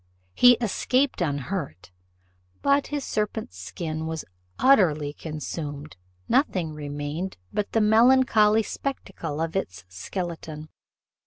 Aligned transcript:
He 0.33 0.53
escaped 0.53 1.21
unhurt, 1.21 1.91
but 2.63 2.87
his 2.87 3.03
serpent's 3.03 3.59
skin 3.59 4.07
was 4.07 4.25
utterly 4.57 5.13
consumed; 5.13 5.95
nothing 6.27 6.73
remained 6.73 7.37
but 7.53 7.71
the 7.73 7.81
melancholy 7.81 8.63
spectacle 8.63 9.39
of 9.39 9.55
its 9.55 9.85
skeleton. 9.89 10.69